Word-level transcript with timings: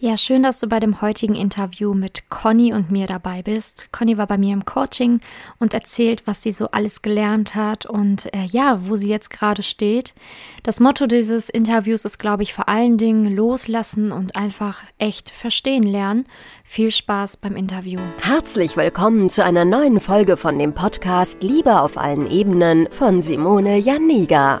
Ja, 0.00 0.16
schön, 0.16 0.44
dass 0.44 0.60
du 0.60 0.68
bei 0.68 0.78
dem 0.78 1.00
heutigen 1.00 1.34
Interview 1.34 1.92
mit 1.92 2.30
Conny 2.30 2.72
und 2.72 2.88
mir 2.88 3.08
dabei 3.08 3.42
bist. 3.42 3.88
Conny 3.90 4.16
war 4.16 4.28
bei 4.28 4.38
mir 4.38 4.52
im 4.52 4.64
Coaching 4.64 5.18
und 5.58 5.74
erzählt, 5.74 6.22
was 6.24 6.40
sie 6.40 6.52
so 6.52 6.70
alles 6.70 7.02
gelernt 7.02 7.56
hat 7.56 7.84
und 7.84 8.32
äh, 8.32 8.44
ja, 8.48 8.78
wo 8.86 8.94
sie 8.94 9.08
jetzt 9.08 9.30
gerade 9.30 9.64
steht. 9.64 10.14
Das 10.62 10.78
Motto 10.78 11.08
dieses 11.08 11.48
Interviews 11.48 12.04
ist, 12.04 12.18
glaube 12.18 12.44
ich, 12.44 12.54
vor 12.54 12.68
allen 12.68 12.96
Dingen 12.96 13.34
loslassen 13.34 14.12
und 14.12 14.36
einfach 14.36 14.84
echt 14.98 15.30
verstehen 15.30 15.82
lernen. 15.82 16.26
Viel 16.62 16.92
Spaß 16.92 17.38
beim 17.38 17.56
Interview. 17.56 17.98
Herzlich 18.20 18.76
willkommen 18.76 19.30
zu 19.30 19.42
einer 19.42 19.64
neuen 19.64 19.98
Folge 19.98 20.36
von 20.36 20.60
dem 20.60 20.74
Podcast 20.74 21.42
Liebe 21.42 21.80
auf 21.80 21.98
allen 21.98 22.30
Ebenen 22.30 22.86
von 22.92 23.20
Simone 23.20 23.78
Janiga. 23.78 24.60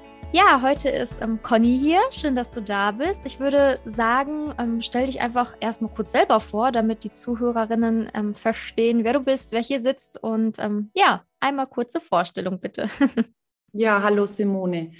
Ja, 0.33 0.61
heute 0.61 0.87
ist 0.87 1.21
ähm, 1.21 1.41
Conny 1.43 1.77
hier. 1.77 1.99
Schön, 2.09 2.35
dass 2.35 2.51
du 2.51 2.61
da 2.61 2.91
bist. 2.91 3.25
Ich 3.25 3.41
würde 3.41 3.81
sagen, 3.83 4.53
ähm, 4.57 4.79
stell 4.79 5.07
dich 5.07 5.19
einfach 5.19 5.57
erstmal 5.59 5.91
kurz 5.91 6.13
selber 6.13 6.39
vor, 6.39 6.71
damit 6.71 7.03
die 7.03 7.11
Zuhörerinnen 7.11 8.09
ähm, 8.13 8.33
verstehen, 8.33 9.03
wer 9.03 9.11
du 9.11 9.19
bist, 9.19 9.51
wer 9.51 9.61
hier 9.61 9.81
sitzt. 9.81 10.23
Und 10.23 10.57
ähm, 10.59 10.89
ja, 10.95 11.25
einmal 11.41 11.67
kurze 11.67 11.99
Vorstellung 11.99 12.61
bitte. 12.61 12.89
ja, 13.73 14.01
hallo 14.01 14.25
Simone. 14.25 14.93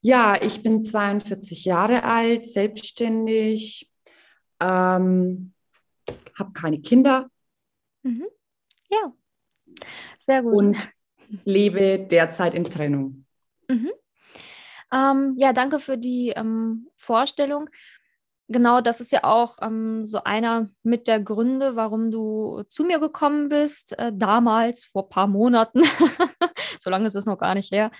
Ja, 0.00 0.36
ich 0.42 0.60
bin 0.64 0.82
42 0.82 1.64
Jahre 1.64 2.02
alt, 2.02 2.44
selbstständig, 2.44 3.88
ähm, 4.58 5.52
habe 6.36 6.52
keine 6.52 6.80
Kinder. 6.80 7.30
Mhm. 8.02 8.26
Ja, 8.90 9.12
sehr 10.26 10.42
gut. 10.42 10.54
Und 10.54 10.88
lebe 11.44 12.00
derzeit 12.00 12.54
in 12.54 12.64
Trennung. 12.64 13.26
Mhm. 13.68 13.92
Ähm, 14.92 15.34
ja, 15.36 15.52
danke 15.52 15.80
für 15.80 15.98
die 15.98 16.30
ähm, 16.30 16.88
Vorstellung. 16.96 17.68
Genau, 18.48 18.80
das 18.80 19.00
ist 19.00 19.10
ja 19.10 19.24
auch 19.24 19.56
ähm, 19.60 20.06
so 20.06 20.22
einer 20.22 20.70
mit 20.84 21.08
der 21.08 21.20
Gründe, 21.20 21.74
warum 21.74 22.12
du 22.12 22.62
zu 22.70 22.84
mir 22.84 23.00
gekommen 23.00 23.48
bist, 23.48 23.98
äh, 23.98 24.12
damals 24.14 24.84
vor 24.84 25.04
ein 25.04 25.08
paar 25.08 25.26
Monaten. 25.26 25.82
so 26.80 26.88
lange 26.90 27.06
ist 27.06 27.16
es 27.16 27.26
noch 27.26 27.38
gar 27.38 27.54
nicht 27.56 27.72
her. 27.72 27.90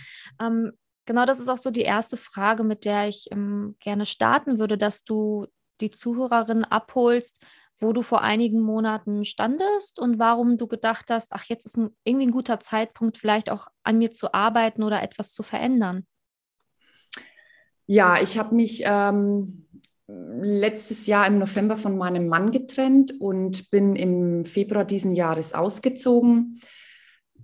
Ähm, 0.41 0.73
genau, 1.05 1.25
das 1.25 1.41
ist 1.41 1.49
auch 1.49 1.59
so 1.59 1.73
die 1.73 1.83
erste 1.83 2.17
Frage, 2.17 2.63
mit 2.63 2.85
der 2.85 3.09
ich 3.09 3.27
ähm, 3.33 3.77
gerne 3.81 4.07
starten 4.07 4.61
würde, 4.61 4.79
dass 4.79 5.03
du 5.03 5.47
die 5.81 5.91
Zuhörerin 5.91 6.65
abholst, 6.65 7.43
wo 7.79 7.93
du 7.93 8.03
vor 8.03 8.23
einigen 8.23 8.63
Monaten 8.63 9.25
standest 9.25 9.99
und 9.99 10.21
warum 10.21 10.59
du 10.59 10.69
gedacht 10.69 11.07
hast, 11.11 11.33
ach, 11.33 11.45
jetzt 11.49 11.67
ist 11.67 11.77
ein, 11.77 11.91
irgendwie 12.05 12.27
ein 12.29 12.33
guter 12.33 12.61
Zeitpunkt, 12.61 13.19
vielleicht 13.19 13.51
auch 13.51 13.67
an 13.83 13.99
mir 13.99 14.13
zu 14.13 14.33
arbeiten 14.33 14.85
oder 14.85 15.03
etwas 15.03 15.33
zu 15.33 15.43
verändern. 15.43 16.07
Ja, 17.87 18.21
ich 18.21 18.37
habe 18.39 18.55
mich 18.55 18.83
ähm, 18.85 19.67
letztes 20.09 21.07
Jahr 21.07 21.27
im 21.27 21.39
November 21.39 21.77
von 21.77 21.97
meinem 21.97 22.27
Mann 22.27 22.51
getrennt 22.51 23.21
und 23.21 23.71
bin 23.71 23.97
im 23.97 24.45
Februar 24.45 24.85
diesen 24.85 25.13
Jahres 25.13 25.53
ausgezogen. 25.53 26.61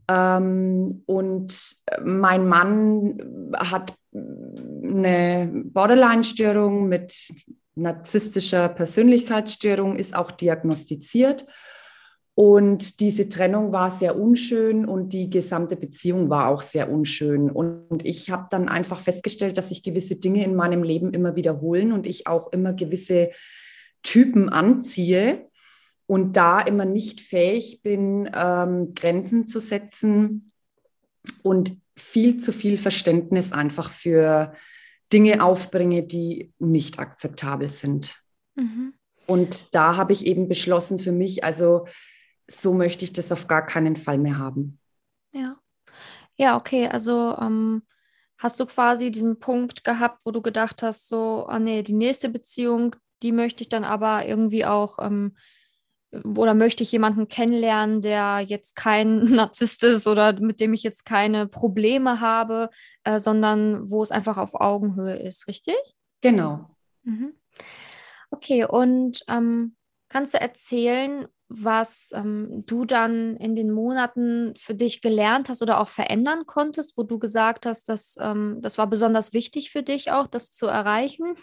Ähm, 0.08 1.02
und 1.06 1.76
mein 2.04 2.48
Mann 2.48 3.48
hat 3.54 3.94
eine 4.14 5.50
Borderline-Störung 5.64 6.88
mit 6.88 7.32
narzisstischer 7.74 8.68
Persönlichkeitsstörung, 8.68 9.96
ist 9.96 10.14
auch 10.14 10.30
diagnostiziert. 10.30 11.46
Und 12.34 13.00
diese 13.00 13.28
Trennung 13.28 13.72
war 13.72 13.90
sehr 13.90 14.18
unschön 14.18 14.86
und 14.86 15.12
die 15.12 15.28
gesamte 15.28 15.76
Beziehung 15.76 16.30
war 16.30 16.48
auch 16.48 16.62
sehr 16.62 16.90
unschön. 16.90 17.50
Und 17.50 18.04
ich 18.04 18.30
habe 18.30 18.46
dann 18.50 18.68
einfach 18.68 19.00
festgestellt, 19.00 19.58
dass 19.58 19.68
sich 19.68 19.82
gewisse 19.82 20.16
Dinge 20.16 20.42
in 20.42 20.54
meinem 20.54 20.82
Leben 20.82 21.12
immer 21.12 21.36
wiederholen 21.36 21.92
und 21.92 22.06
ich 22.06 22.26
auch 22.26 22.50
immer 22.52 22.72
gewisse 22.72 23.30
Typen 24.02 24.48
anziehe 24.48 25.50
und 26.06 26.36
da 26.36 26.60
immer 26.60 26.86
nicht 26.86 27.20
fähig 27.20 27.82
bin, 27.82 28.30
ähm, 28.34 28.94
Grenzen 28.94 29.46
zu 29.46 29.60
setzen 29.60 30.52
und 31.42 31.76
viel 31.96 32.38
zu 32.38 32.52
viel 32.52 32.78
Verständnis 32.78 33.52
einfach 33.52 33.90
für 33.90 34.54
Dinge 35.12 35.44
aufbringe, 35.44 36.02
die 36.02 36.52
nicht 36.58 36.98
akzeptabel 36.98 37.68
sind. 37.68 38.22
Mhm. 38.54 38.94
Und 39.26 39.74
da 39.74 39.96
habe 39.96 40.14
ich 40.14 40.26
eben 40.26 40.48
beschlossen 40.48 40.98
für 40.98 41.12
mich, 41.12 41.44
also 41.44 41.86
so 42.60 42.74
möchte 42.74 43.04
ich 43.04 43.12
das 43.12 43.32
auf 43.32 43.46
gar 43.46 43.64
keinen 43.64 43.96
Fall 43.96 44.18
mehr 44.18 44.38
haben. 44.38 44.78
Ja. 45.32 45.56
Ja, 46.36 46.56
okay. 46.56 46.88
Also 46.88 47.36
ähm, 47.40 47.82
hast 48.38 48.58
du 48.58 48.66
quasi 48.66 49.10
diesen 49.10 49.38
Punkt 49.38 49.84
gehabt, 49.84 50.22
wo 50.24 50.30
du 50.30 50.42
gedacht 50.42 50.82
hast, 50.82 51.08
so, 51.08 51.46
ah 51.46 51.58
nee, 51.58 51.82
die 51.82 51.92
nächste 51.92 52.28
Beziehung, 52.28 52.96
die 53.22 53.32
möchte 53.32 53.62
ich 53.62 53.68
dann 53.68 53.84
aber 53.84 54.26
irgendwie 54.26 54.64
auch, 54.64 54.98
ähm, 55.00 55.36
oder 56.36 56.52
möchte 56.52 56.82
ich 56.82 56.92
jemanden 56.92 57.28
kennenlernen, 57.28 58.02
der 58.02 58.40
jetzt 58.40 58.76
kein 58.76 59.24
Narzisst 59.24 59.84
ist 59.84 60.06
oder 60.06 60.38
mit 60.40 60.60
dem 60.60 60.74
ich 60.74 60.82
jetzt 60.82 61.04
keine 61.04 61.46
Probleme 61.46 62.20
habe, 62.20 62.68
äh, 63.04 63.18
sondern 63.18 63.90
wo 63.90 64.02
es 64.02 64.10
einfach 64.10 64.38
auf 64.38 64.54
Augenhöhe 64.54 65.16
ist, 65.16 65.48
richtig? 65.48 65.76
Genau. 66.20 66.68
Mhm. 67.04 67.34
Okay, 68.30 68.64
und 68.64 69.22
ähm, 69.28 69.76
kannst 70.08 70.34
du 70.34 70.40
erzählen, 70.40 71.26
was 71.54 72.10
ähm, 72.14 72.64
du 72.66 72.84
dann 72.84 73.36
in 73.36 73.54
den 73.54 73.70
Monaten 73.70 74.54
für 74.56 74.74
dich 74.74 75.00
gelernt 75.00 75.48
hast 75.48 75.62
oder 75.62 75.80
auch 75.80 75.88
verändern 75.88 76.46
konntest, 76.46 76.96
wo 76.96 77.02
du 77.02 77.18
gesagt 77.18 77.66
hast, 77.66 77.88
dass 77.88 78.16
ähm, 78.20 78.58
das 78.60 78.78
war 78.78 78.86
besonders 78.88 79.32
wichtig 79.32 79.70
für 79.70 79.82
dich 79.82 80.10
auch, 80.10 80.26
das 80.26 80.52
zu 80.52 80.66
erreichen? 80.66 81.34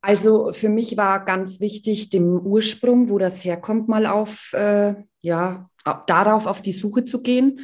Also 0.00 0.52
für 0.52 0.68
mich 0.68 0.96
war 0.96 1.24
ganz 1.24 1.60
wichtig, 1.60 2.08
dem 2.08 2.38
Ursprung, 2.38 3.08
wo 3.08 3.18
das 3.18 3.44
herkommt, 3.44 3.88
mal 3.88 4.06
auf, 4.06 4.52
äh, 4.52 4.94
ja, 5.20 5.68
darauf 6.06 6.46
auf 6.46 6.62
die 6.62 6.72
Suche 6.72 7.04
zu 7.04 7.18
gehen, 7.18 7.60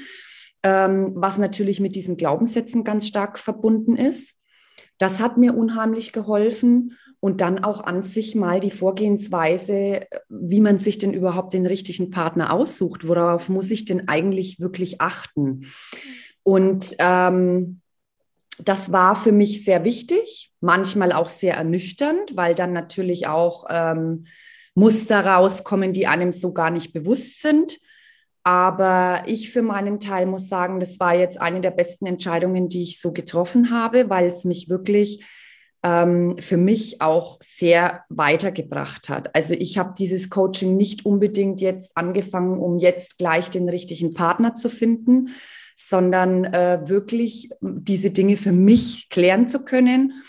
ähm, 0.63 1.13
was 1.15 1.39
natürlich 1.39 1.79
mit 1.79 1.95
diesen 1.95 2.17
Glaubenssätzen 2.17 2.83
ganz 2.83 3.07
stark 3.07 3.39
verbunden 3.39 3.97
ist. 3.97 4.35
Das 5.05 5.21
hat 5.21 5.37
mir 5.37 5.55
unheimlich 5.55 6.15
geholfen 6.15 6.97
und 7.21 7.43
dann 7.43 7.63
auch 7.63 7.85
an 7.85 8.01
sich 8.01 8.35
mal 8.35 8.59
die 8.59 8.71
Vorgehensweise, 8.71 10.07
wie 10.31 10.63
man 10.63 10.79
sich 10.79 10.97
denn 10.97 11.13
überhaupt 11.13 11.53
den 11.53 11.67
richtigen 11.67 12.11
Partner 12.11 12.51
aussucht. 12.51 13.07
Worauf 13.07 13.51
muss 13.51 13.71
ich 13.71 13.85
denn 13.85 14.09
eigentlich 14.09 14.61
wirklich 14.61 15.03
achten? 15.03 15.67
Und 16.43 16.97
ähm, 17.01 17.83
das 18.65 18.93
war 18.93 19.15
für 19.15 19.33
mich 19.33 19.63
sehr 19.67 19.85
wichtig, 19.85 20.55
manchmal 20.63 21.13
auch 21.13 21.29
sehr 21.29 21.57
ernüchternd, 21.57 22.35
weil 22.35 22.55
dann 22.55 22.73
natürlich 22.73 23.27
auch 23.27 23.67
ähm, 23.69 24.25
Muster 24.75 25.21
rauskommen, 25.27 25.93
die 25.93 26.07
einem 26.07 26.33
so 26.33 26.55
gar 26.55 26.71
nicht 26.71 26.95
bewusst 26.95 27.43
sind. 27.43 27.79
Aber 28.45 29.23
ich 29.27 29.51
für 29.51 29.63
meinen 29.63 30.01
Teil 30.01 30.27
muss 30.27 30.49
sagen, 30.49 30.79
das 30.79 31.01
war 31.01 31.17
jetzt 31.17 31.41
eine 31.41 31.63
der 31.63 31.71
besten 31.71 32.05
Entscheidungen, 32.05 32.69
die 32.69 32.83
ich 32.83 33.01
so 33.01 33.11
getroffen 33.11 33.71
habe, 33.71 34.11
weil 34.11 34.27
es 34.27 34.45
mich 34.45 34.69
wirklich 34.69 35.25
ähm, 35.83 36.37
für 36.39 36.59
mich 36.59 37.01
auch 37.01 37.39
sehr 37.43 38.05
weitergebracht 38.11 39.09
hat. 39.09 39.35
Also 39.35 39.55
ich 39.55 39.79
habe 39.79 39.95
dieses 39.99 40.29
Coaching 40.29 40.77
nicht 40.77 41.07
unbedingt 41.07 41.63
jetzt 41.63 41.97
angefangen, 41.97 42.59
um 42.59 42.79
jetzt 42.79 43.17
gleich 43.17 43.49
den 43.49 43.69
richtigen 43.69 44.11
Partner 44.11 44.55
zu 44.55 44.69
finden, 44.69 45.31
sondern 45.77 46.45
äh, 46.45 46.81
wirklich 46.85 47.49
diese 47.61 48.11
Dinge 48.11 48.37
für 48.37 48.53
mich 48.53 49.09
klären 49.09 49.49
zu 49.49 49.61
können 49.61 50.23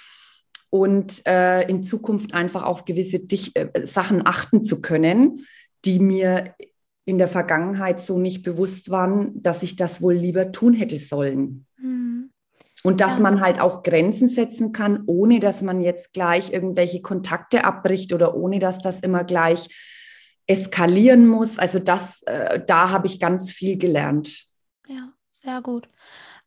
und 0.70 1.22
äh, 1.28 1.68
in 1.70 1.84
Zukunft 1.84 2.34
einfach 2.34 2.64
auf 2.64 2.86
gewisse 2.86 3.20
Dich 3.20 3.56
äh, 3.56 3.70
Sachen 3.84 4.26
achten 4.26 4.64
zu 4.64 4.82
können, 4.82 5.46
die 5.86 6.00
mir 6.00 6.56
in 7.06 7.18
der 7.20 7.28
Vergangenheit 7.28 8.00
so 8.00 8.18
nicht 8.18 8.44
bewusst 8.44 8.90
waren, 8.90 9.42
dass 9.42 9.64
ich 9.64 9.76
das 9.76 10.02
wohl 10.02 10.16
lieber 10.16 10.52
tun 10.52 10.74
hätte 10.74 10.98
sollen. 10.98 11.68
Hm. 11.78 12.32
Und 12.84 13.02
dass 13.02 13.18
ja. 13.18 13.24
man 13.24 13.42
halt 13.42 13.60
auch 13.60 13.84
Grenzen 13.84 14.28
setzen 14.28 14.72
kann, 14.72 15.04
ohne 15.06 15.40
dass 15.40 15.62
man 15.62 15.82
jetzt 15.82 16.14
gleich 16.14 16.52
irgendwelche 16.52 17.02
Kontakte 17.02 17.64
abbricht 17.64 18.14
oder 18.14 18.36
ohne 18.36 18.60
dass 18.60 18.80
das 18.80 19.00
immer 19.00 19.24
gleich 19.24 19.70
eskalieren 20.48 21.28
muss. 21.28 21.58
Also 21.58 21.80
das, 21.80 22.22
äh, 22.24 22.62
da 22.66 22.92
habe 22.92 23.08
ich 23.08 23.20
ganz 23.20 23.52
viel 23.52 23.78
gelernt. 23.78 24.46
Ja, 24.88 25.14
sehr 25.32 25.62
gut. 25.62 25.90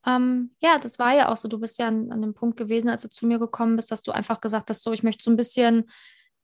Ähm, 0.07 0.51
ja, 0.61 0.79
das 0.79 0.99
war 0.99 1.15
ja 1.15 1.29
auch 1.29 1.37
so. 1.37 1.49
Du 1.49 1.59
bist 1.59 1.79
ja 1.79 1.89
an, 1.89 2.13
an 2.13 2.23
dem 2.23 2.35
Punkt 2.35 2.57
gewesen, 2.57 2.89
als 2.89 3.03
du 3.03 3.11
zu 3.11 3.27
mir 3.27 3.39
gekommen 3.39 3.77
bist, 3.77 3.91
dass 3.91 4.03
du 4.03 4.13
einfach 4.13 4.41
gesagt 4.41 4.71
hast, 4.71 4.83
so, 4.83 4.93
ich 4.93 5.03
möchte 5.03 5.25
so 5.25 5.31
ein 5.31 5.37
bisschen 5.37 5.91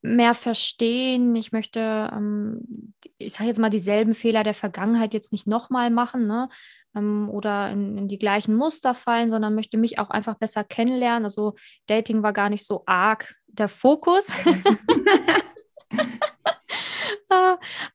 mehr 0.04 0.34
verstehen. 0.34 1.34
Ich 1.34 1.50
möchte, 1.50 2.10
ähm, 2.12 2.92
ich 3.16 3.32
sage 3.32 3.46
jetzt 3.46 3.58
mal, 3.58 3.70
dieselben 3.70 4.14
Fehler 4.14 4.42
der 4.42 4.52
Vergangenheit 4.54 5.14
jetzt 5.14 5.32
nicht 5.32 5.46
nochmal 5.46 5.90
machen 5.90 6.26
ne? 6.26 6.50
Ähm, 6.94 7.30
oder 7.30 7.70
in, 7.70 7.96
in, 7.96 8.06
die 8.06 8.18
gleichen 8.18 8.54
Muster 8.54 8.94
fallen, 8.94 9.30
sondern 9.30 9.54
möchte 9.54 9.78
mich 9.78 9.98
auch 9.98 10.10
einfach 10.10 10.34
besser 10.34 10.62
kennenlernen. 10.62 11.24
Also 11.24 11.54
Dating 11.86 12.22
war 12.22 12.34
gar 12.34 12.50
nicht 12.50 12.66
so 12.66 12.82
arg 12.86 13.34
der 13.46 13.68
Fokus. 13.68 14.30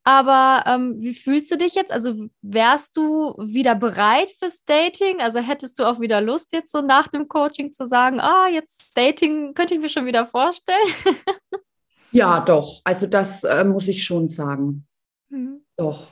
Aber 0.03 0.63
ähm, 0.65 0.95
wie 0.99 1.13
fühlst 1.13 1.51
du 1.51 1.57
dich 1.57 1.75
jetzt? 1.75 1.91
Also 1.91 2.27
wärst 2.41 2.97
du 2.97 3.35
wieder 3.37 3.75
bereit 3.75 4.31
fürs 4.31 4.65
Dating? 4.65 5.21
Also 5.21 5.39
hättest 5.39 5.77
du 5.77 5.85
auch 5.85 5.99
wieder 5.99 6.21
Lust, 6.21 6.53
jetzt 6.53 6.71
so 6.71 6.81
nach 6.81 7.07
dem 7.07 7.27
Coaching 7.27 7.71
zu 7.71 7.85
sagen, 7.85 8.19
ah, 8.19 8.47
jetzt 8.47 8.97
Dating 8.97 9.53
könnte 9.53 9.75
ich 9.75 9.79
mir 9.79 9.89
schon 9.89 10.07
wieder 10.07 10.25
vorstellen? 10.25 10.77
Ja, 12.11 12.39
doch. 12.39 12.81
Also 12.83 13.07
das 13.07 13.43
äh, 13.43 13.63
muss 13.63 13.87
ich 13.87 14.03
schon 14.03 14.27
sagen. 14.27 14.87
Mhm. 15.29 15.61
Doch. 15.77 16.07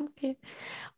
Okay. 0.00 0.36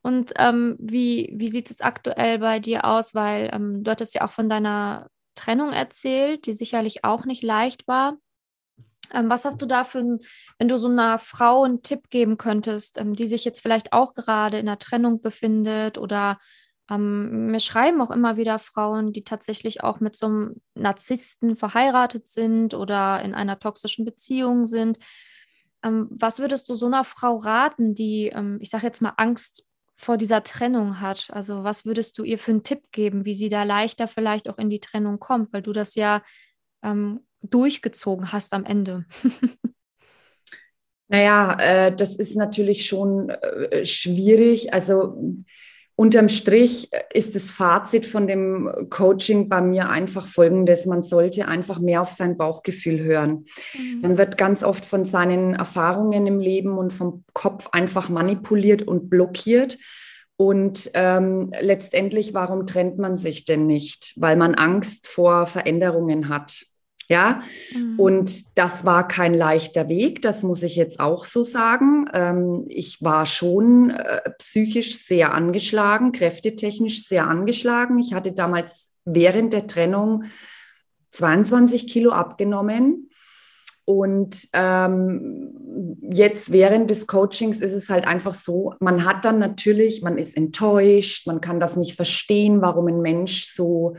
Und 0.03 0.33
ähm, 0.39 0.77
wie, 0.79 1.33
wie 1.35 1.49
sieht 1.49 1.71
es 1.71 1.81
aktuell 1.81 2.39
bei 2.39 2.61
dir 2.61 2.85
aus? 2.85 3.15
Weil 3.15 3.51
ähm, 3.53 3.83
du 3.83 3.91
hattest 3.91 4.15
ja 4.15 4.27
auch 4.27 4.31
von 4.31 4.49
deiner 4.49 5.09
Trennung 5.35 5.73
erzählt, 5.73 6.47
die 6.47 6.53
sicherlich 6.53 7.05
auch 7.05 7.25
nicht 7.25 7.43
leicht 7.43 7.89
war. 7.89 8.17
Ähm, 9.13 9.29
was 9.29 9.45
hast 9.45 9.61
du 9.63 9.67
da 9.67 9.85
für, 9.85 10.19
wenn 10.59 10.69
du 10.69 10.79
so 10.79 10.89
einer 10.89 11.19
Frau 11.19 11.65
einen 11.65 11.83
Tipp 11.83 12.11
geben 12.11 12.37
könntest, 12.37 12.99
ähm, 12.99 13.15
die 13.15 13.27
sich 13.27 13.45
jetzt 13.45 13.61
vielleicht 13.61 13.93
auch 13.93 14.15
gerade 14.15 14.59
in 14.59 14.67
der 14.67 14.79
Trennung 14.79 15.21
befindet 15.21 15.99
oder 15.99 16.39
ähm, 16.91 17.47
mir 17.47 17.61
schreiben 17.61 18.01
auch 18.01 18.11
immer 18.11 18.37
wieder 18.37 18.59
Frauen, 18.59 19.13
die 19.13 19.23
tatsächlich 19.23 19.83
auch 19.85 20.01
mit 20.01 20.17
so 20.17 20.27
einem 20.27 20.61
Narzissten 20.75 21.57
verheiratet 21.57 22.29
sind 22.29 22.75
oder 22.75 23.23
in 23.23 23.35
einer 23.35 23.59
toxischen 23.59 24.05
Beziehung 24.05 24.67
sind. 24.67 24.99
Ähm, 25.85 26.09
was 26.11 26.41
würdest 26.41 26.69
du 26.69 26.75
so 26.75 26.87
einer 26.87 27.05
Frau 27.05 27.37
raten, 27.37 27.95
die, 27.95 28.27
ähm, 28.27 28.59
ich 28.61 28.71
sage 28.71 28.87
jetzt 28.87 29.01
mal, 29.01 29.15
Angst 29.17 29.65
vor 29.97 30.17
dieser 30.17 30.43
Trennung 30.43 31.01
hat? 31.01 31.29
Also 31.31 31.63
was 31.63 31.87
würdest 31.87 32.19
du 32.19 32.25
ihr 32.25 32.39
für 32.39 32.51
einen 32.51 32.65
Tipp 32.65 32.91
geben, 32.91 33.25
wie 33.25 33.35
sie 33.35 33.51
da 33.51 33.63
leichter 33.63 34.09
vielleicht 34.09 34.49
auch 34.49 34.59
in 34.59 34.69
die 34.69 34.81
Trennung 34.81 35.21
kommt, 35.21 35.53
weil 35.53 35.63
du 35.63 35.73
das 35.73 35.95
ja 35.95 36.23
ähm, 36.83 37.21
durchgezogen 37.43 38.33
hast 38.33 38.53
am 38.53 38.65
Ende? 38.65 39.07
Naja, 41.13 41.59
äh, 41.59 41.97
das 41.97 42.15
ist 42.15 42.37
natürlich 42.37 42.87
schon 42.87 43.31
äh, 43.31 43.85
schwierig. 43.85 44.73
Also 44.73 45.19
Unterm 46.01 46.31
Strich 46.31 46.89
ist 47.13 47.35
das 47.35 47.51
Fazit 47.51 48.07
von 48.07 48.27
dem 48.27 48.73
Coaching 48.89 49.51
bei 49.51 49.61
mir 49.61 49.91
einfach 49.91 50.27
folgendes. 50.27 50.87
Man 50.87 51.03
sollte 51.03 51.47
einfach 51.47 51.79
mehr 51.79 52.01
auf 52.01 52.09
sein 52.09 52.39
Bauchgefühl 52.39 53.01
hören. 53.01 53.45
Mhm. 53.75 54.01
Man 54.01 54.17
wird 54.17 54.39
ganz 54.39 54.65
oft 54.65 54.87
von 54.87 55.05
seinen 55.05 55.53
Erfahrungen 55.53 56.27
im 56.27 56.41
Leben 56.41 56.79
und 56.79 56.95
vom 56.95 57.25
Kopf 57.35 57.69
einfach 57.73 58.09
manipuliert 58.09 58.81
und 58.81 59.11
blockiert. 59.11 59.77
Und 60.39 60.91
ähm, 60.95 61.53
letztendlich, 61.61 62.33
warum 62.33 62.65
trennt 62.65 62.97
man 62.97 63.17
sich 63.17 63.45
denn 63.45 63.67
nicht? 63.67 64.15
Weil 64.17 64.37
man 64.37 64.55
Angst 64.55 65.07
vor 65.07 65.45
Veränderungen 65.45 66.31
hat. 66.31 66.65
Ja, 67.11 67.43
mhm. 67.75 67.99
und 67.99 68.57
das 68.57 68.85
war 68.85 69.09
kein 69.09 69.35
leichter 69.35 69.89
Weg, 69.89 70.23
das 70.23 70.45
muss 70.45 70.63
ich 70.63 70.77
jetzt 70.77 71.01
auch 71.01 71.25
so 71.25 71.43
sagen. 71.43 72.05
Ähm, 72.13 72.67
ich 72.69 73.03
war 73.03 73.27
schon 73.27 73.91
äh, 73.91 74.21
psychisch 74.39 74.97
sehr 74.97 75.35
angeschlagen, 75.35 76.13
kräftetechnisch 76.13 77.09
sehr 77.09 77.27
angeschlagen. 77.27 77.99
Ich 77.99 78.15
hatte 78.15 78.31
damals 78.31 78.93
während 79.05 79.53
der 79.53 79.67
Trennung 79.67 80.23
22 81.11 81.89
Kilo 81.89 82.13
abgenommen. 82.13 83.11
Und 83.85 84.47
ähm, 84.53 85.99
jetzt 86.13 86.53
während 86.53 86.91
des 86.91 87.09
Coachings 87.09 87.61
ist 87.61 87.73
es 87.73 87.91
halt 87.91 88.07
einfach 88.07 88.35
so, 88.35 88.75
man 88.79 89.05
hat 89.05 89.25
dann 89.25 89.41
natürlich, 89.41 90.01
man 90.01 90.17
ist 90.17 90.37
enttäuscht, 90.37 91.27
man 91.27 91.41
kann 91.41 91.59
das 91.59 91.77
nicht 91.77 91.97
verstehen, 91.97 92.63
warum 92.63 92.87
ein 92.87 93.01
Mensch 93.01 93.49
so 93.49 93.97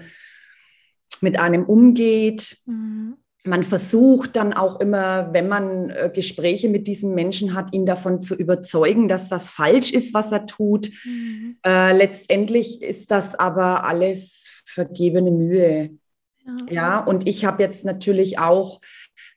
mit 1.21 1.37
einem 1.37 1.65
umgeht. 1.65 2.57
Mhm. 2.65 3.17
Man 3.43 3.63
versucht 3.63 4.35
dann 4.35 4.53
auch 4.53 4.79
immer, 4.79 5.33
wenn 5.33 5.47
man 5.47 5.89
äh, 5.89 6.11
Gespräche 6.13 6.69
mit 6.69 6.87
diesem 6.87 7.15
Menschen 7.15 7.55
hat, 7.55 7.73
ihn 7.73 7.85
davon 7.85 8.21
zu 8.21 8.35
überzeugen, 8.35 9.07
dass 9.07 9.29
das 9.29 9.49
falsch 9.49 9.91
ist, 9.91 10.13
was 10.13 10.31
er 10.31 10.45
tut. 10.45 10.91
Mhm. 11.03 11.57
Äh, 11.65 11.97
letztendlich 11.97 12.81
ist 12.81 13.09
das 13.09 13.33
aber 13.35 13.83
alles 13.83 14.63
vergebene 14.65 15.31
Mühe. 15.31 15.97
Ja, 16.45 16.55
ja 16.69 16.99
und 16.99 17.27
ich 17.27 17.45
habe 17.45 17.63
jetzt 17.63 17.83
natürlich 17.83 18.37
auch 18.37 18.79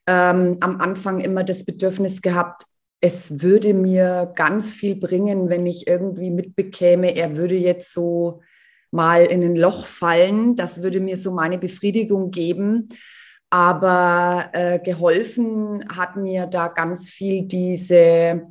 ähm, 0.06 0.59
am 0.61 0.81
Anfang 0.81 1.20
immer 1.20 1.44
das 1.44 1.65
Bedürfnis 1.65 2.20
gehabt, 2.20 2.65
es 3.00 3.43
würde 3.43 3.75
mir 3.75 4.32
ganz 4.35 4.73
viel 4.73 4.97
bringen, 4.97 5.50
wenn 5.50 5.67
ich 5.67 5.87
irgendwie 5.87 6.31
mitbekäme, 6.31 7.15
er 7.15 7.37
würde 7.37 7.55
jetzt 7.55 7.93
so 7.93 8.41
mal 8.94 9.25
in 9.25 9.43
ein 9.43 9.56
Loch 9.56 9.87
fallen. 9.87 10.56
Das 10.56 10.82
würde 10.82 11.00
mir 11.00 11.17
so 11.17 11.32
meine 11.32 11.58
Befriedigung 11.58 12.31
geben. 12.31 12.88
Aber 13.50 14.50
äh, 14.52 14.79
geholfen 14.79 15.85
hat 15.94 16.17
mir 16.17 16.46
da 16.46 16.69
ganz 16.69 17.11
viel 17.11 17.43
diese, 17.43 18.43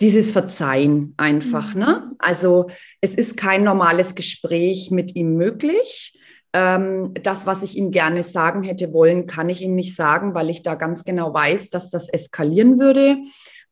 dieses 0.00 0.32
Verzeihen 0.32 1.14
einfach. 1.16 1.74
Mhm. 1.74 1.80
Ne? 1.80 2.12
Also 2.18 2.68
es 3.00 3.14
ist 3.14 3.36
kein 3.36 3.64
normales 3.64 4.14
Gespräch 4.14 4.90
mit 4.90 5.16
ihm 5.16 5.34
möglich. 5.36 6.18
Ähm, 6.52 7.12
das, 7.22 7.46
was 7.46 7.62
ich 7.62 7.76
ihm 7.76 7.90
gerne 7.90 8.22
sagen 8.22 8.62
hätte 8.62 8.94
wollen, 8.94 9.26
kann 9.26 9.48
ich 9.48 9.60
ihm 9.60 9.74
nicht 9.74 9.96
sagen, 9.96 10.34
weil 10.34 10.50
ich 10.50 10.62
da 10.62 10.76
ganz 10.76 11.04
genau 11.04 11.34
weiß, 11.34 11.70
dass 11.70 11.90
das 11.90 12.08
eskalieren 12.08 12.78
würde. 12.78 13.16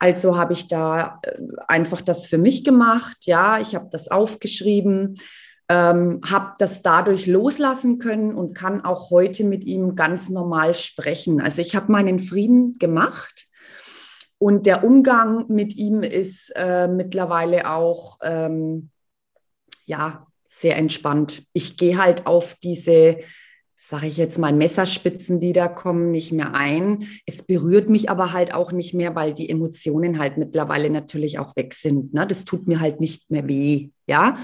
Also 0.02 0.36
habe 0.36 0.52
ich 0.52 0.66
da 0.66 1.20
äh, 1.22 1.38
einfach 1.68 2.00
das 2.00 2.26
für 2.26 2.36
mich 2.36 2.64
gemacht. 2.64 3.18
Ja, 3.20 3.60
ich 3.60 3.76
habe 3.76 3.88
das 3.92 4.08
aufgeschrieben, 4.08 5.14
ähm, 5.68 6.20
habe 6.28 6.54
das 6.58 6.82
dadurch 6.82 7.28
loslassen 7.28 8.00
können 8.00 8.34
und 8.34 8.52
kann 8.52 8.84
auch 8.84 9.10
heute 9.10 9.44
mit 9.44 9.62
ihm 9.62 9.94
ganz 9.94 10.28
normal 10.28 10.74
sprechen. 10.74 11.40
Also 11.40 11.62
ich 11.62 11.76
habe 11.76 11.92
meinen 11.92 12.18
Frieden 12.18 12.80
gemacht 12.80 13.46
und 14.38 14.66
der 14.66 14.82
Umgang 14.82 15.44
mit 15.46 15.76
ihm 15.76 16.02
ist 16.02 16.50
äh, 16.56 16.88
mittlerweile 16.88 17.70
auch 17.70 18.18
ähm, 18.22 18.90
ja 19.84 20.26
sehr 20.46 20.78
entspannt. 20.78 21.44
Ich 21.52 21.76
gehe 21.76 21.96
halt 21.96 22.26
auf 22.26 22.56
diese 22.60 23.18
sage 23.84 24.06
ich 24.06 24.16
jetzt 24.16 24.38
mal, 24.38 24.52
Messerspitzen, 24.52 25.40
die 25.40 25.52
da 25.52 25.66
kommen, 25.66 26.12
nicht 26.12 26.30
mehr 26.30 26.54
ein. 26.54 27.08
Es 27.26 27.42
berührt 27.42 27.88
mich 27.88 28.08
aber 28.08 28.32
halt 28.32 28.54
auch 28.54 28.70
nicht 28.70 28.94
mehr, 28.94 29.16
weil 29.16 29.34
die 29.34 29.50
Emotionen 29.50 30.20
halt 30.20 30.38
mittlerweile 30.38 30.88
natürlich 30.88 31.40
auch 31.40 31.56
weg 31.56 31.74
sind. 31.74 32.14
Ne? 32.14 32.24
Das 32.24 32.44
tut 32.44 32.68
mir 32.68 32.78
halt 32.78 33.00
nicht 33.00 33.28
mehr 33.30 33.48
weh, 33.48 33.90
ja. 34.06 34.36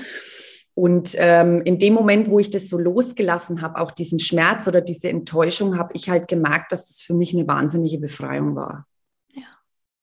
Und 0.74 1.14
ähm, 1.18 1.62
in 1.64 1.78
dem 1.78 1.94
Moment, 1.94 2.28
wo 2.28 2.40
ich 2.40 2.50
das 2.50 2.68
so 2.68 2.78
losgelassen 2.78 3.62
habe, 3.62 3.80
auch 3.80 3.92
diesen 3.92 4.18
Schmerz 4.18 4.66
oder 4.66 4.80
diese 4.80 5.08
Enttäuschung, 5.08 5.78
habe 5.78 5.92
ich 5.94 6.10
halt 6.10 6.26
gemerkt, 6.26 6.72
dass 6.72 6.86
das 6.86 7.00
für 7.00 7.14
mich 7.14 7.32
eine 7.32 7.46
wahnsinnige 7.46 7.98
Befreiung 7.98 8.56
war. 8.56 8.86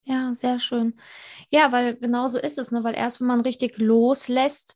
Ja, 0.08 0.34
sehr 0.36 0.60
schön. 0.60 0.94
Ja, 1.50 1.72
weil 1.72 1.96
genauso 1.96 2.38
ist 2.38 2.60
es, 2.60 2.72
ne? 2.72 2.84
weil 2.84 2.96
erst 2.96 3.22
wenn 3.22 3.28
man 3.28 3.42
richtig 3.42 3.78
loslässt, 3.80 4.76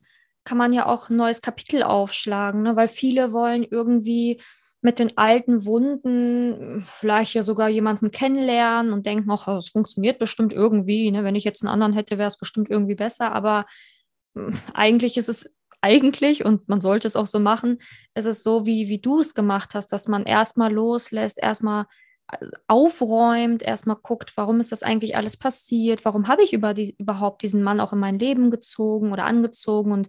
kann 0.50 0.58
man 0.58 0.72
ja 0.72 0.86
auch 0.86 1.08
ein 1.08 1.16
neues 1.16 1.42
Kapitel 1.42 1.84
aufschlagen, 1.84 2.62
ne? 2.62 2.74
weil 2.74 2.88
viele 2.88 3.30
wollen 3.30 3.62
irgendwie 3.62 4.42
mit 4.82 4.98
den 4.98 5.16
alten 5.16 5.64
Wunden 5.64 6.82
vielleicht 6.84 7.34
ja 7.34 7.44
sogar 7.44 7.68
jemanden 7.68 8.10
kennenlernen 8.10 8.92
und 8.92 9.06
denken, 9.06 9.30
ach, 9.30 9.46
es 9.46 9.68
funktioniert 9.68 10.18
bestimmt 10.18 10.52
irgendwie. 10.52 11.08
Ne? 11.12 11.22
Wenn 11.22 11.36
ich 11.36 11.44
jetzt 11.44 11.62
einen 11.62 11.72
anderen 11.72 11.92
hätte, 11.92 12.18
wäre 12.18 12.26
es 12.26 12.36
bestimmt 12.36 12.68
irgendwie 12.68 12.96
besser. 12.96 13.30
Aber 13.30 13.64
hm, 14.34 14.52
eigentlich 14.74 15.16
ist 15.16 15.28
es 15.28 15.54
eigentlich, 15.82 16.44
und 16.44 16.68
man 16.68 16.80
sollte 16.80 17.06
es 17.06 17.14
auch 17.14 17.28
so 17.28 17.38
machen, 17.38 17.78
ist 18.16 18.26
es 18.26 18.42
so, 18.42 18.66
wie, 18.66 18.88
wie 18.88 18.98
du 18.98 19.20
es 19.20 19.34
gemacht 19.34 19.74
hast, 19.74 19.92
dass 19.92 20.08
man 20.08 20.24
erstmal 20.24 20.72
loslässt, 20.72 21.38
erstmal 21.40 21.86
äh, 22.32 22.44
aufräumt, 22.66 23.62
erstmal 23.62 23.98
guckt, 24.02 24.32
warum 24.36 24.58
ist 24.58 24.72
das 24.72 24.82
eigentlich 24.82 25.16
alles 25.16 25.36
passiert, 25.36 26.04
warum 26.04 26.26
habe 26.26 26.42
ich 26.42 26.52
über 26.52 26.74
die, 26.74 26.96
überhaupt 26.98 27.42
diesen 27.42 27.62
Mann 27.62 27.78
auch 27.78 27.92
in 27.92 28.00
mein 28.00 28.18
Leben 28.18 28.50
gezogen 28.50 29.12
oder 29.12 29.26
angezogen 29.26 29.92
und 29.92 30.08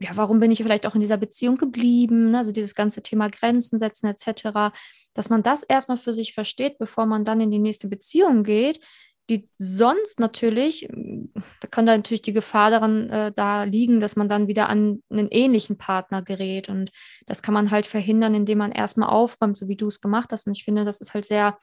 ja, 0.00 0.10
warum 0.14 0.40
bin 0.40 0.50
ich 0.50 0.62
vielleicht 0.62 0.86
auch 0.86 0.94
in 0.94 1.00
dieser 1.00 1.18
Beziehung 1.18 1.56
geblieben, 1.56 2.30
ne? 2.30 2.38
also 2.38 2.52
dieses 2.52 2.74
ganze 2.74 3.02
Thema 3.02 3.28
Grenzen 3.28 3.78
setzen 3.78 4.06
etc., 4.06 4.74
dass 5.12 5.28
man 5.28 5.42
das 5.42 5.62
erstmal 5.62 5.98
für 5.98 6.12
sich 6.12 6.32
versteht, 6.32 6.78
bevor 6.78 7.04
man 7.04 7.24
dann 7.24 7.40
in 7.40 7.50
die 7.50 7.58
nächste 7.58 7.88
Beziehung 7.88 8.44
geht, 8.44 8.80
die 9.28 9.48
sonst 9.58 10.18
natürlich, 10.18 10.88
da 10.90 11.68
kann 11.68 11.86
da 11.86 11.96
natürlich 11.96 12.22
die 12.22 12.32
Gefahr 12.32 12.70
daran 12.70 13.08
äh, 13.10 13.32
da 13.32 13.62
liegen, 13.62 14.00
dass 14.00 14.16
man 14.16 14.28
dann 14.28 14.48
wieder 14.48 14.68
an 14.68 15.02
einen 15.08 15.28
ähnlichen 15.30 15.78
Partner 15.78 16.22
gerät. 16.22 16.68
Und 16.68 16.90
das 17.26 17.42
kann 17.42 17.54
man 17.54 17.70
halt 17.70 17.86
verhindern, 17.86 18.34
indem 18.34 18.58
man 18.58 18.72
erstmal 18.72 19.08
aufräumt, 19.08 19.56
so 19.56 19.68
wie 19.68 19.76
du 19.76 19.86
es 19.86 20.00
gemacht 20.00 20.30
hast. 20.32 20.48
Und 20.48 20.56
ich 20.56 20.64
finde, 20.64 20.84
das 20.84 21.00
ist 21.00 21.14
halt 21.14 21.26
sehr 21.26 21.58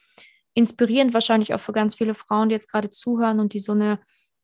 inspirierend, 0.54 1.14
wahrscheinlich 1.14 1.54
auch 1.54 1.60
für 1.60 1.74
ganz 1.74 1.96
viele 1.96 2.14
Frauen, 2.14 2.50
die 2.50 2.56
jetzt 2.56 2.72
gerade 2.72 2.90
zuhören 2.90 3.40
und 3.40 3.54
die 3.54 3.60
so 3.60 3.74
eine 3.74 4.00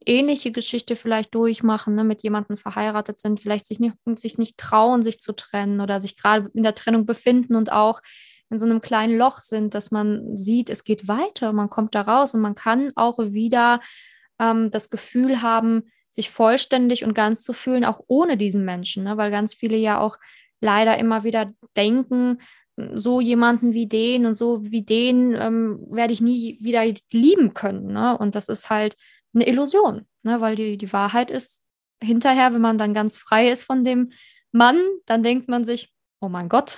ähnliche 0.06 0.52
Geschichte 0.52 0.96
vielleicht 0.96 1.34
durchmachen, 1.36 1.96
ne, 1.96 2.04
mit 2.04 2.24
jemandem 2.24 2.58
verheiratet 2.58 3.20
sind, 3.20 3.40
vielleicht 3.40 3.68
sich 3.68 3.80
nicht, 3.80 3.96
sich 4.16 4.38
nicht 4.38 4.58
trauen, 4.58 5.02
sich 5.02 5.20
zu 5.20 5.34
trennen 5.34 5.82
oder 5.82 6.00
sich 6.00 6.18
gerade 6.18 6.50
in 6.54 6.64
der 6.64 6.76
Trennung 6.76 7.06
befinden 7.06 7.56
und 7.56 7.72
auch 7.72 8.02
in 8.50 8.58
so 8.58 8.66
einem 8.66 8.82
kleinen 8.82 9.18
Loch 9.18 9.40
sind, 9.40 9.74
dass 9.74 9.92
man 9.92 10.38
sieht, 10.38 10.70
es 10.70 10.84
geht 10.84 11.08
weiter, 11.08 11.54
man 11.54 11.70
kommt 11.70 11.96
da 11.96 12.02
raus 12.02 12.34
und 12.34 12.42
man 12.42 12.56
kann 12.56 12.92
auch 12.96 13.18
wieder 13.18 13.82
ähm, 14.40 14.70
das 14.72 14.90
Gefühl 14.90 15.42
haben, 15.42 15.84
sich 16.12 16.30
vollständig 16.30 17.04
und 17.04 17.16
ganz 17.16 17.44
zu 17.44 17.54
fühlen, 17.54 17.86
auch 17.86 18.02
ohne 18.08 18.38
diesen 18.38 18.64
Menschen, 18.64 19.04
ne? 19.04 19.18
weil 19.18 19.32
ganz 19.32 19.56
viele 19.56 19.78
ja 19.78 20.00
auch 20.00 20.18
leider 20.62 20.98
immer 20.98 21.24
wieder 21.24 21.52
denken, 21.76 22.38
so 22.94 23.22
jemanden 23.22 23.74
wie 23.74 23.88
den 23.88 24.26
und 24.26 24.36
so 24.36 24.72
wie 24.72 24.84
den 24.84 25.36
ähm, 25.36 25.86
werde 25.90 26.14
ich 26.14 26.22
nie 26.22 26.58
wieder 26.62 26.84
lieben 27.12 27.54
können. 27.54 27.94
Ne? 27.94 28.18
Und 28.18 28.36
das 28.36 28.50
ist 28.50 28.70
halt 28.70 28.96
eine 29.34 29.48
Illusion, 29.48 30.06
ne? 30.24 30.42
weil 30.42 30.56
die, 30.56 30.78
die 30.78 30.94
Wahrheit 30.94 31.32
ist, 31.32 31.64
hinterher, 32.02 32.54
wenn 32.54 32.62
man 32.62 32.78
dann 32.78 32.94
ganz 32.94 33.18
frei 33.18 33.50
ist 33.50 33.64
von 33.64 33.84
dem 33.84 34.12
Mann, 34.52 34.80
dann 35.06 35.24
denkt 35.24 35.48
man 35.48 35.64
sich, 35.64 35.94
oh 36.22 36.30
mein 36.30 36.50
Gott, 36.50 36.78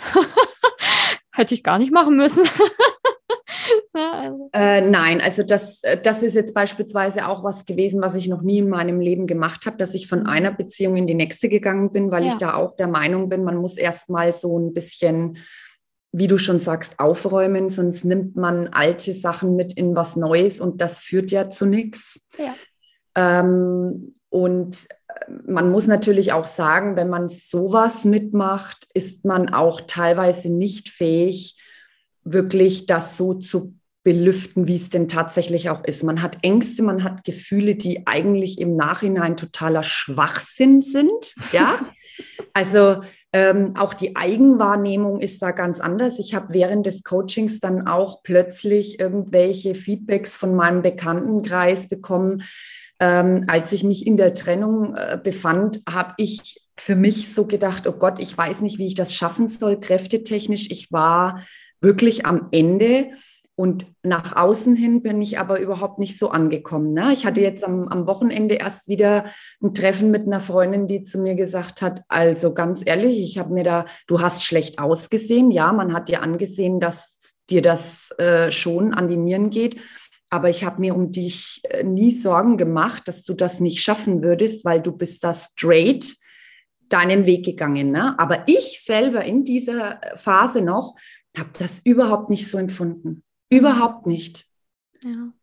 hätte 1.33 1.53
ich 1.53 1.63
gar 1.63 1.77
nicht 1.79 1.91
machen 1.91 2.15
müssen. 2.15 2.45
ja, 3.95 4.11
also. 4.13 4.49
äh, 4.53 4.81
nein, 4.81 5.21
also 5.21 5.43
das, 5.43 5.83
äh, 5.83 5.99
das 5.99 6.23
ist 6.23 6.35
jetzt 6.35 6.53
beispielsweise 6.53 7.27
auch 7.27 7.43
was 7.43 7.65
gewesen, 7.65 8.01
was 8.01 8.15
ich 8.15 8.27
noch 8.27 8.41
nie 8.41 8.59
in 8.59 8.69
meinem 8.69 8.99
Leben 8.99 9.27
gemacht 9.27 9.65
habe, 9.65 9.77
dass 9.77 9.93
ich 9.93 10.07
von 10.07 10.25
einer 10.25 10.51
Beziehung 10.51 10.95
in 10.95 11.07
die 11.07 11.15
nächste 11.15 11.49
gegangen 11.49 11.91
bin, 11.91 12.11
weil 12.11 12.23
ja. 12.23 12.31
ich 12.31 12.37
da 12.37 12.53
auch 12.53 12.75
der 12.75 12.87
Meinung 12.87 13.29
bin, 13.29 13.43
man 13.43 13.57
muss 13.57 13.77
erst 13.77 14.09
mal 14.09 14.31
so 14.31 14.57
ein 14.57 14.73
bisschen 14.73 15.37
wie 16.17 16.27
du 16.27 16.37
schon 16.37 16.59
sagst, 16.59 16.99
aufräumen, 16.99 17.69
sonst 17.69 18.05
nimmt 18.05 18.37
man 18.37 18.69
alte 18.69 19.13
Sachen 19.13 19.57
mit 19.57 19.73
in 19.73 19.97
was 19.97 20.15
Neues 20.15 20.61
und 20.61 20.79
das 20.79 20.99
führt 20.99 21.29
ja 21.29 21.49
zu 21.49 21.65
nichts. 21.65 22.21
Ja. 22.37 22.55
Ähm, 23.15 24.11
und 24.29 24.87
äh, 25.09 25.31
man 25.45 25.69
muss 25.71 25.87
natürlich 25.87 26.31
auch 26.31 26.45
sagen, 26.45 26.95
wenn 26.95 27.09
man 27.09 27.27
sowas 27.27 28.05
mitmacht, 28.05 28.87
ist 28.93 29.25
man 29.25 29.53
auch 29.53 29.81
teilweise 29.81 30.49
nicht 30.49 30.87
fähig, 30.87 31.59
wirklich 32.23 32.85
das 32.85 33.17
so 33.17 33.33
zu 33.33 33.75
belüften, 34.03 34.69
wie 34.69 34.77
es 34.77 34.89
denn 34.89 35.09
tatsächlich 35.09 35.69
auch 35.69 35.83
ist. 35.83 36.03
Man 36.03 36.21
hat 36.21 36.37
Ängste, 36.43 36.81
man 36.81 37.03
hat 37.03 37.25
Gefühle, 37.25 37.75
die 37.75 38.07
eigentlich 38.07 38.61
im 38.61 38.77
Nachhinein 38.77 39.35
totaler 39.35 39.83
Schwachsinn 39.83 40.81
sind. 40.81 41.35
Ja, 41.51 41.79
also 42.53 43.01
ähm, 43.35 43.75
auch 43.75 43.93
die 43.93 44.15
Eigenwahrnehmung 44.15 45.19
ist 45.19 45.41
da 45.41 45.51
ganz 45.51 45.81
anders. 45.81 46.19
Ich 46.19 46.33
habe 46.33 46.53
während 46.53 46.85
des 46.85 47.03
Coachings 47.03 47.59
dann 47.59 47.85
auch 47.85 48.23
plötzlich 48.23 48.97
irgendwelche 48.97 49.75
Feedbacks 49.75 50.37
von 50.37 50.55
meinem 50.55 50.81
Bekanntenkreis 50.81 51.89
bekommen. 51.89 52.43
Ähm, 52.97 53.43
als 53.49 53.73
ich 53.73 53.83
mich 53.83 54.07
in 54.07 54.15
der 54.15 54.35
Trennung 54.35 54.95
äh, 54.95 55.19
befand, 55.21 55.81
habe 55.85 56.13
ich 56.15 56.61
für 56.77 56.95
mich 56.95 57.33
so 57.33 57.45
gedacht, 57.45 57.87
oh 57.87 57.91
Gott, 57.91 58.19
ich 58.19 58.37
weiß 58.37 58.61
nicht, 58.61 58.79
wie 58.79 58.87
ich 58.87 58.95
das 58.95 59.13
schaffen 59.13 59.49
soll, 59.49 59.81
kräftetechnisch. 59.81 60.71
Ich 60.71 60.93
war 60.93 61.41
wirklich 61.81 62.25
am 62.25 62.47
Ende. 62.53 63.09
Und 63.57 63.85
nach 64.03 64.35
außen 64.35 64.75
hin 64.75 65.01
bin 65.01 65.21
ich 65.21 65.39
aber 65.39 65.59
überhaupt 65.59 65.97
nicht 65.97 66.19
so 66.19 66.29
angekommen. 66.29 66.93
Ne? 66.93 67.13
Ich 67.13 67.25
hatte 67.25 67.39
jetzt 67.39 67.63
am, 67.63 67.87
am 67.87 68.05
Wochenende 68.05 68.55
erst 68.55 68.89
wieder 68.89 69.25
ein 69.63 69.73
Treffen 69.73 70.11
mit 70.11 70.27
einer 70.27 70.41
Freundin, 70.41 70.87
die 70.87 71.03
zu 71.03 71.19
mir 71.19 71.35
gesagt 71.35 71.81
hat, 71.81 72.01
also 72.09 72.53
ganz 72.53 72.83
ehrlich, 72.85 73.17
ich 73.23 73.37
habe 73.37 73.53
mir 73.53 73.63
da, 73.63 73.85
du 74.07 74.19
hast 74.19 74.43
schlecht 74.43 74.77
ausgesehen. 74.77 75.51
Ja, 75.51 75.71
man 75.71 75.93
hat 75.93 76.09
dir 76.09 76.21
angesehen, 76.21 76.81
dass 76.81 77.37
dir 77.49 77.61
das 77.61 78.11
äh, 78.17 78.51
schon 78.51 78.93
an 78.93 79.07
die 79.07 79.17
Nieren 79.17 79.51
geht. 79.51 79.79
Aber 80.29 80.49
ich 80.49 80.65
habe 80.65 80.81
mir 80.81 80.93
um 80.93 81.13
dich 81.13 81.61
äh, 81.69 81.83
nie 81.83 82.11
Sorgen 82.11 82.57
gemacht, 82.57 83.07
dass 83.07 83.23
du 83.23 83.33
das 83.33 83.61
nicht 83.61 83.79
schaffen 83.79 84.21
würdest, 84.21 84.65
weil 84.65 84.81
du 84.81 84.91
bist 84.91 85.23
da 85.23 85.33
straight 85.33 86.13
deinen 86.89 87.25
Weg 87.25 87.45
gegangen. 87.45 87.91
Ne? 87.91 88.19
Aber 88.19 88.43
ich 88.47 88.83
selber 88.83 89.23
in 89.23 89.45
dieser 89.45 90.01
Phase 90.15 90.61
noch 90.61 90.95
habe 91.37 91.49
das 91.57 91.79
überhaupt 91.79 92.29
nicht 92.29 92.49
so 92.49 92.57
empfunden. 92.57 93.23
Überhaupt 93.49 94.07
nicht. 94.07 94.45
Ja. 95.01 95.33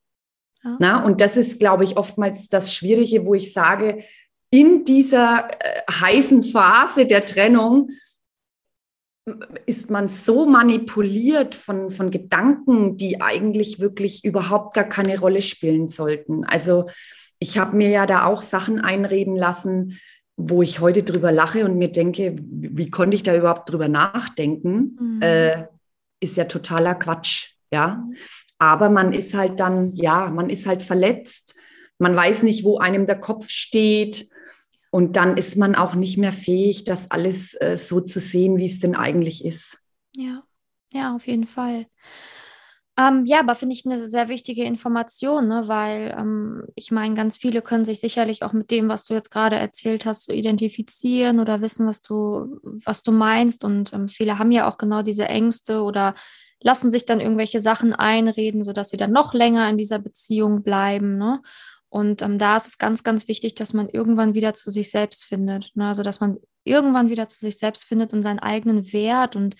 ja. 0.64 0.76
Na, 0.80 1.04
und 1.04 1.20
das 1.20 1.36
ist, 1.36 1.58
glaube 1.58 1.84
ich, 1.84 1.96
oftmals 1.96 2.48
das 2.48 2.74
Schwierige, 2.74 3.24
wo 3.26 3.34
ich 3.34 3.52
sage, 3.52 4.04
in 4.50 4.84
dieser 4.84 5.48
äh, 5.50 5.82
heißen 5.90 6.42
Phase 6.42 7.06
der 7.06 7.24
Trennung 7.24 7.88
ist 9.66 9.88
man 9.88 10.08
so 10.08 10.46
manipuliert 10.46 11.54
von, 11.54 11.90
von 11.90 12.10
Gedanken, 12.10 12.96
die 12.96 13.20
eigentlich 13.20 13.78
wirklich 13.78 14.24
überhaupt 14.24 14.74
gar 14.74 14.84
keine 14.84 15.18
Rolle 15.18 15.42
spielen 15.42 15.86
sollten. 15.86 16.44
Also 16.44 16.86
ich 17.38 17.56
habe 17.58 17.76
mir 17.76 17.88
ja 17.88 18.06
da 18.06 18.24
auch 18.26 18.42
Sachen 18.42 18.80
einreden 18.80 19.36
lassen, 19.36 19.98
wo 20.36 20.62
ich 20.62 20.80
heute 20.80 21.02
drüber 21.02 21.30
lache 21.30 21.64
und 21.64 21.78
mir 21.78 21.92
denke, 21.92 22.34
wie, 22.36 22.76
wie 22.76 22.90
konnte 22.90 23.14
ich 23.14 23.22
da 23.22 23.36
überhaupt 23.36 23.70
drüber 23.70 23.88
nachdenken? 23.88 24.96
Mhm. 24.98 25.22
Äh, 25.22 25.66
ist 26.20 26.36
ja 26.36 26.44
totaler 26.44 26.94
Quatsch 26.94 27.51
ja. 27.72 28.06
Aber 28.58 28.90
man 28.90 29.12
ist 29.12 29.34
halt 29.34 29.58
dann, 29.58 29.90
ja, 29.92 30.30
man 30.30 30.48
ist 30.48 30.66
halt 30.66 30.82
verletzt. 30.82 31.56
Man 31.98 32.14
weiß 32.14 32.44
nicht, 32.44 32.64
wo 32.64 32.78
einem 32.78 33.06
der 33.06 33.18
Kopf 33.18 33.48
steht. 33.48 34.28
Und 34.90 35.16
dann 35.16 35.36
ist 35.36 35.56
man 35.56 35.74
auch 35.74 35.94
nicht 35.94 36.18
mehr 36.18 36.32
fähig, 36.32 36.84
das 36.84 37.10
alles 37.10 37.54
äh, 37.54 37.76
so 37.76 38.00
zu 38.00 38.20
sehen, 38.20 38.58
wie 38.58 38.66
es 38.66 38.78
denn 38.78 38.94
eigentlich 38.94 39.44
ist. 39.44 39.78
Ja, 40.14 40.42
ja, 40.92 41.16
auf 41.16 41.26
jeden 41.26 41.46
Fall. 41.46 41.86
Ähm, 42.98 43.24
ja, 43.24 43.40
aber 43.40 43.54
finde 43.54 43.74
ich 43.74 43.86
eine 43.86 44.06
sehr 44.06 44.28
wichtige 44.28 44.64
Information, 44.64 45.48
ne? 45.48 45.62
weil 45.66 46.14
ähm, 46.16 46.64
ich 46.74 46.90
meine, 46.90 47.14
ganz 47.14 47.38
viele 47.38 47.62
können 47.62 47.86
sich 47.86 48.00
sicherlich 48.00 48.42
auch 48.42 48.52
mit 48.52 48.70
dem, 48.70 48.90
was 48.90 49.06
du 49.06 49.14
jetzt 49.14 49.30
gerade 49.30 49.56
erzählt 49.56 50.04
hast, 50.04 50.24
so 50.24 50.32
identifizieren 50.32 51.40
oder 51.40 51.62
wissen, 51.62 51.86
was 51.86 52.02
du, 52.02 52.60
was 52.62 53.02
du 53.02 53.12
meinst. 53.12 53.64
Und 53.64 53.94
ähm, 53.94 54.08
viele 54.08 54.38
haben 54.38 54.52
ja 54.52 54.68
auch 54.68 54.76
genau 54.76 55.00
diese 55.00 55.26
Ängste 55.26 55.82
oder 55.82 56.14
lassen 56.62 56.90
sich 56.90 57.04
dann 57.04 57.20
irgendwelche 57.20 57.60
Sachen 57.60 57.92
einreden, 57.92 58.62
sodass 58.62 58.90
sie 58.90 58.96
dann 58.96 59.12
noch 59.12 59.34
länger 59.34 59.68
in 59.68 59.78
dieser 59.78 59.98
Beziehung 59.98 60.62
bleiben. 60.62 61.18
Ne? 61.18 61.42
Und 61.88 62.22
ähm, 62.22 62.38
da 62.38 62.56
ist 62.56 62.66
es 62.66 62.78
ganz, 62.78 63.02
ganz 63.02 63.28
wichtig, 63.28 63.54
dass 63.54 63.72
man 63.74 63.88
irgendwann 63.88 64.34
wieder 64.34 64.54
zu 64.54 64.70
sich 64.70 64.90
selbst 64.90 65.24
findet. 65.24 65.72
Ne? 65.74 65.88
Also, 65.88 66.02
dass 66.02 66.20
man 66.20 66.38
irgendwann 66.64 67.10
wieder 67.10 67.28
zu 67.28 67.40
sich 67.40 67.58
selbst 67.58 67.84
findet 67.84 68.12
und 68.12 68.22
seinen 68.22 68.38
eigenen 68.38 68.92
Wert 68.92 69.36
und, 69.36 69.56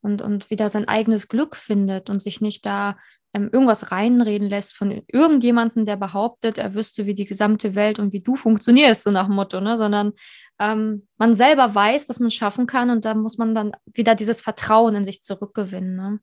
und, 0.00 0.22
und 0.22 0.50
wieder 0.50 0.70
sein 0.70 0.88
eigenes 0.88 1.28
Glück 1.28 1.56
findet 1.56 2.08
und 2.08 2.22
sich 2.22 2.40
nicht 2.40 2.64
da 2.64 2.96
ähm, 3.34 3.50
irgendwas 3.52 3.90
reinreden 3.90 4.48
lässt 4.48 4.74
von 4.74 5.02
irgendjemandem, 5.08 5.84
der 5.84 5.96
behauptet, 5.96 6.56
er 6.56 6.74
wüsste, 6.74 7.04
wie 7.04 7.14
die 7.14 7.26
gesamte 7.26 7.74
Welt 7.74 7.98
und 7.98 8.12
wie 8.12 8.22
du 8.22 8.36
funktionierst, 8.36 9.02
so 9.02 9.10
nach 9.10 9.28
Motto, 9.28 9.60
ne? 9.60 9.76
sondern 9.76 10.12
ähm, 10.58 11.06
man 11.16 11.34
selber 11.34 11.74
weiß, 11.74 12.08
was 12.08 12.20
man 12.20 12.30
schaffen 12.30 12.66
kann 12.66 12.90
und 12.90 13.04
da 13.04 13.14
muss 13.14 13.38
man 13.38 13.54
dann 13.54 13.72
wieder 13.86 14.14
dieses 14.14 14.40
Vertrauen 14.40 14.94
in 14.94 15.04
sich 15.04 15.22
zurückgewinnen. 15.22 15.94
Ne? 15.94 16.20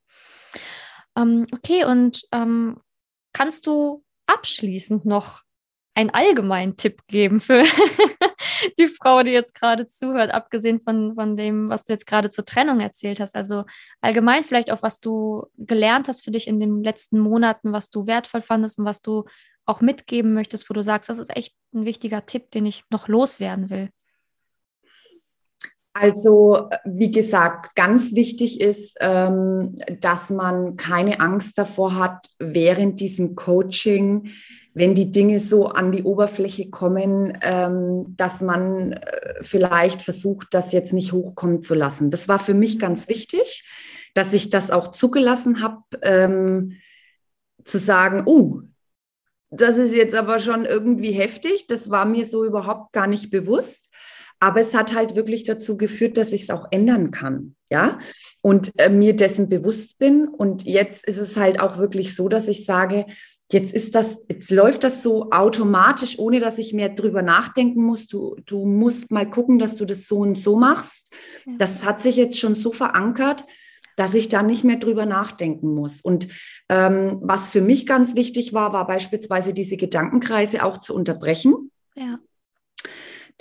Ähm, 1.17 1.45
okay, 1.53 1.85
und 1.85 2.23
ähm, 2.31 2.79
kannst 3.33 3.67
du 3.67 4.03
abschließend 4.27 5.05
noch 5.05 5.43
einen 5.93 6.09
allgemeinen 6.09 6.77
Tipp 6.77 7.01
geben 7.07 7.41
für 7.41 7.63
die 8.79 8.87
Frau, 8.87 9.23
die 9.23 9.31
jetzt 9.31 9.55
gerade 9.55 9.87
zuhört, 9.87 10.31
abgesehen 10.31 10.79
von, 10.79 11.15
von 11.15 11.35
dem, 11.35 11.67
was 11.69 11.83
du 11.83 11.93
jetzt 11.93 12.07
gerade 12.07 12.29
zur 12.29 12.45
Trennung 12.45 12.79
erzählt 12.79 13.19
hast? 13.19 13.35
Also 13.35 13.65
allgemein 13.99 14.43
vielleicht 14.43 14.71
auch, 14.71 14.81
was 14.83 14.99
du 14.99 15.47
gelernt 15.57 16.07
hast 16.07 16.23
für 16.23 16.31
dich 16.31 16.47
in 16.47 16.59
den 16.59 16.81
letzten 16.83 17.19
Monaten, 17.19 17.73
was 17.73 17.89
du 17.89 18.07
wertvoll 18.07 18.41
fandest 18.41 18.79
und 18.79 18.85
was 18.85 19.01
du 19.01 19.25
auch 19.65 19.81
mitgeben 19.81 20.33
möchtest, 20.33 20.69
wo 20.69 20.73
du 20.73 20.81
sagst, 20.81 21.09
das 21.09 21.19
ist 21.19 21.35
echt 21.35 21.53
ein 21.73 21.85
wichtiger 21.85 22.25
Tipp, 22.25 22.51
den 22.51 22.65
ich 22.65 22.83
noch 22.89 23.07
loswerden 23.07 23.69
will. 23.69 23.89
Also, 25.93 26.69
wie 26.85 27.11
gesagt, 27.11 27.75
ganz 27.75 28.15
wichtig 28.15 28.61
ist, 28.61 28.95
ähm, 29.01 29.75
dass 29.99 30.29
man 30.29 30.77
keine 30.77 31.19
Angst 31.19 31.57
davor 31.57 31.95
hat, 31.95 32.27
während 32.39 33.01
diesem 33.01 33.35
Coaching, 33.35 34.29
wenn 34.73 34.95
die 34.95 35.11
Dinge 35.11 35.41
so 35.41 35.67
an 35.67 35.91
die 35.91 36.03
Oberfläche 36.03 36.69
kommen, 36.69 37.37
ähm, 37.41 38.15
dass 38.15 38.39
man 38.39 38.93
äh, 38.93 39.33
vielleicht 39.41 40.01
versucht, 40.01 40.47
das 40.51 40.71
jetzt 40.71 40.93
nicht 40.93 41.11
hochkommen 41.11 41.61
zu 41.61 41.73
lassen. 41.73 42.09
Das 42.09 42.29
war 42.29 42.39
für 42.39 42.53
mich 42.53 42.79
ganz 42.79 43.09
wichtig, 43.09 43.65
dass 44.13 44.31
ich 44.31 44.49
das 44.49 44.71
auch 44.71 44.91
zugelassen 44.91 45.61
habe, 45.61 45.83
ähm, 46.03 46.77
zu 47.65 47.77
sagen, 47.77 48.23
oh, 48.25 48.61
das 49.49 49.77
ist 49.77 49.93
jetzt 49.93 50.15
aber 50.15 50.39
schon 50.39 50.65
irgendwie 50.65 51.11
heftig. 51.11 51.67
Das 51.67 51.89
war 51.89 52.05
mir 52.05 52.25
so 52.25 52.45
überhaupt 52.45 52.93
gar 52.93 53.07
nicht 53.07 53.29
bewusst. 53.29 53.89
Aber 54.41 54.59
es 54.59 54.73
hat 54.73 54.95
halt 54.95 55.15
wirklich 55.15 55.43
dazu 55.43 55.77
geführt, 55.77 56.17
dass 56.17 56.33
ich 56.33 56.43
es 56.43 56.49
auch 56.49 56.67
ändern 56.71 57.11
kann. 57.11 57.55
Ja, 57.69 57.99
und 58.41 58.71
äh, 58.77 58.89
mir 58.89 59.15
dessen 59.15 59.47
bewusst 59.47 59.97
bin. 59.99 60.27
Und 60.27 60.65
jetzt 60.65 61.05
ist 61.05 61.19
es 61.19 61.37
halt 61.37 61.59
auch 61.59 61.77
wirklich 61.77 62.15
so, 62.15 62.27
dass 62.27 62.49
ich 62.49 62.65
sage, 62.65 63.05
jetzt 63.51 63.71
ist 63.71 63.95
das, 63.95 64.19
jetzt 64.29 64.49
läuft 64.49 64.83
das 64.83 65.03
so 65.03 65.29
automatisch, 65.29 66.17
ohne 66.17 66.39
dass 66.39 66.57
ich 66.57 66.73
mehr 66.73 66.89
drüber 66.89 67.21
nachdenken 67.21 67.83
muss. 67.83 68.07
Du, 68.07 68.35
du 68.45 68.65
musst 68.65 69.11
mal 69.11 69.29
gucken, 69.29 69.59
dass 69.59 69.75
du 69.75 69.85
das 69.85 70.07
so 70.07 70.17
und 70.17 70.35
so 70.35 70.57
machst. 70.57 71.13
Ja. 71.45 71.53
Das 71.59 71.85
hat 71.85 72.01
sich 72.01 72.15
jetzt 72.15 72.39
schon 72.39 72.55
so 72.55 72.71
verankert, 72.71 73.45
dass 73.95 74.15
ich 74.15 74.27
da 74.27 74.41
nicht 74.41 74.63
mehr 74.63 74.77
drüber 74.77 75.05
nachdenken 75.05 75.75
muss. 75.75 76.01
Und 76.01 76.29
ähm, 76.67 77.19
was 77.21 77.49
für 77.49 77.61
mich 77.61 77.85
ganz 77.85 78.15
wichtig 78.15 78.53
war, 78.53 78.73
war 78.73 78.87
beispielsweise 78.87 79.53
diese 79.53 79.77
Gedankenkreise 79.77 80.63
auch 80.63 80.79
zu 80.79 80.95
unterbrechen. 80.95 81.71
Ja. 81.95 82.17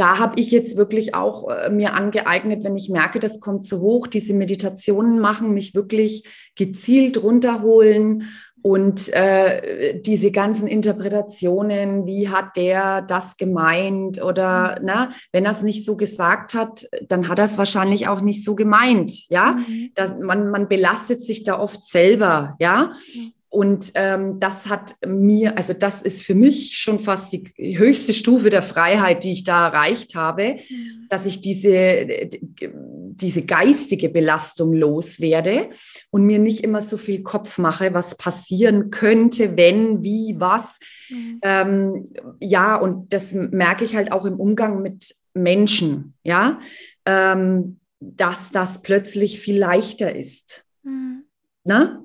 Da 0.01 0.19
habe 0.19 0.41
ich 0.41 0.51
jetzt 0.51 0.79
wirklich 0.79 1.15
auch 1.15 1.51
äh, 1.51 1.69
mir 1.69 1.93
angeeignet, 1.93 2.65
wenn 2.65 2.75
ich 2.75 2.89
merke, 2.89 3.21
das 3.21 3.39
kommt 3.39 3.67
zu 3.67 3.81
hoch, 3.81 4.07
diese 4.07 4.33
Meditationen 4.33 5.21
machen, 5.21 5.53
mich 5.53 5.75
wirklich 5.75 6.25
gezielt 6.57 7.23
runterholen 7.23 8.25
und 8.63 9.13
äh, 9.13 10.01
diese 10.01 10.31
ganzen 10.31 10.69
Interpretationen, 10.69 12.07
wie 12.07 12.31
hat 12.31 12.57
der 12.57 13.03
das 13.03 13.37
gemeint 13.37 14.23
oder 14.23 14.79
mhm. 14.81 14.87
na, 14.87 15.09
wenn 15.33 15.45
er 15.45 15.53
es 15.53 15.63
nicht 15.63 15.85
so 15.85 15.97
gesagt 15.97 16.55
hat, 16.55 16.89
dann 17.07 17.29
hat 17.29 17.39
er 17.39 17.45
es 17.45 17.59
wahrscheinlich 17.59 18.09
auch 18.09 18.23
nicht 18.23 18.43
so 18.43 18.55
gemeint, 18.55 19.29
ja. 19.29 19.53
Mhm. 19.53 19.91
Das, 19.95 20.13
man, 20.19 20.49
man 20.49 20.67
belastet 20.67 21.21
sich 21.21 21.43
da 21.43 21.59
oft 21.59 21.85
selber, 21.85 22.57
ja. 22.59 22.95
Mhm. 23.15 23.33
Und 23.51 23.91
ähm, 23.97 24.39
das 24.39 24.69
hat 24.69 24.95
mir, 25.05 25.57
also 25.57 25.73
das 25.73 26.03
ist 26.03 26.23
für 26.23 26.37
mich 26.37 26.79
schon 26.79 27.01
fast 27.01 27.33
die 27.33 27.53
höchste 27.77 28.13
Stufe 28.13 28.49
der 28.49 28.63
Freiheit, 28.63 29.25
die 29.25 29.33
ich 29.33 29.43
da 29.43 29.67
erreicht 29.67 30.15
habe, 30.15 30.55
mhm. 30.55 31.09
dass 31.09 31.27
ich 31.27 31.41
diese, 31.41 32.31
diese 32.31 33.43
geistige 33.43 34.09
Belastung 34.09 34.73
loswerde 34.73 35.69
und 36.11 36.27
mir 36.27 36.39
nicht 36.39 36.63
immer 36.63 36.81
so 36.81 36.97
viel 36.97 37.25
Kopf 37.25 37.59
mache, 37.59 37.93
was 37.93 38.17
passieren 38.17 38.91
könnte, 38.91 39.57
wenn, 39.57 40.01
wie, 40.01 40.37
was. 40.39 40.79
Mhm. 41.09 41.41
Ähm, 41.43 42.15
ja, 42.39 42.77
und 42.77 43.13
das 43.13 43.33
merke 43.33 43.83
ich 43.85 43.97
halt 43.97 44.13
auch 44.13 44.27
im 44.27 44.39
Umgang 44.39 44.81
mit 44.81 45.17
Menschen, 45.35 46.15
ja, 46.23 46.61
ähm, 47.05 47.81
dass 47.99 48.53
das 48.53 48.83
plötzlich 48.83 49.41
viel 49.41 49.59
leichter 49.59 50.15
ist. 50.15 50.65
Mhm. 50.85 51.25
Na? 51.65 52.03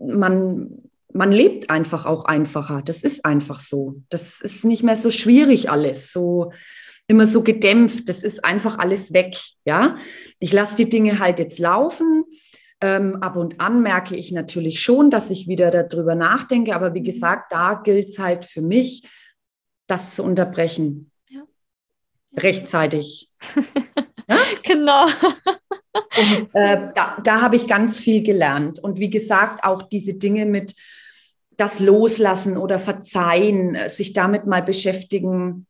Man, 0.00 0.88
man 1.12 1.32
lebt 1.32 1.70
einfach 1.70 2.06
auch 2.06 2.24
einfacher. 2.24 2.82
Das 2.84 3.02
ist 3.02 3.24
einfach 3.24 3.58
so. 3.58 4.02
Das 4.08 4.40
ist 4.40 4.64
nicht 4.64 4.82
mehr 4.82 4.96
so 4.96 5.10
schwierig 5.10 5.70
alles, 5.70 6.12
so 6.12 6.52
immer 7.06 7.26
so 7.26 7.42
gedämpft. 7.42 8.08
Das 8.08 8.22
ist 8.22 8.44
einfach 8.44 8.78
alles 8.78 9.12
weg. 9.12 9.36
Ja, 9.64 9.96
ich 10.38 10.52
lasse 10.52 10.76
die 10.76 10.88
Dinge 10.88 11.18
halt 11.18 11.38
jetzt 11.38 11.58
laufen. 11.58 12.24
Ähm, 12.80 13.22
ab 13.22 13.36
und 13.36 13.60
an 13.60 13.80
merke 13.82 14.16
ich 14.16 14.32
natürlich 14.32 14.82
schon, 14.82 15.08
dass 15.10 15.30
ich 15.30 15.46
wieder 15.46 15.70
darüber 15.70 16.14
nachdenke. 16.16 16.74
Aber 16.74 16.94
wie 16.94 17.00
mhm. 17.00 17.04
gesagt, 17.04 17.52
da 17.52 17.74
gilt 17.74 18.08
es 18.08 18.18
halt 18.18 18.44
für 18.44 18.62
mich, 18.62 19.08
das 19.86 20.14
zu 20.14 20.24
unterbrechen. 20.24 21.12
Ja. 21.28 21.42
Rechtzeitig. 22.36 23.28
ja? 24.28 24.38
Genau. 24.64 25.06
Und 25.94 26.54
äh, 26.54 26.88
da, 26.94 27.18
da 27.22 27.40
habe 27.40 27.56
ich 27.56 27.66
ganz 27.66 27.98
viel 27.98 28.22
gelernt. 28.22 28.78
Und 28.78 28.98
wie 28.98 29.10
gesagt, 29.10 29.64
auch 29.64 29.82
diese 29.82 30.14
Dinge 30.14 30.46
mit 30.46 30.74
das 31.56 31.80
Loslassen 31.80 32.56
oder 32.56 32.78
Verzeihen, 32.78 33.74
äh, 33.74 33.90
sich 33.90 34.12
damit 34.12 34.46
mal 34.46 34.62
beschäftigen. 34.62 35.66